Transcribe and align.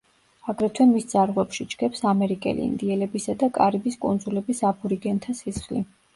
აგრეთვე 0.51 0.85
მის 0.93 1.03
ძარღვებში 1.11 1.67
ჩქეფს 1.73 2.01
ამერიკელი 2.13 2.65
ინდიელებისა 2.69 3.37
და 3.45 3.51
კარიბის 3.59 4.01
კუნძულების 4.09 4.65
აბორიგენთა 4.73 5.39
სისხლი. 5.45 5.87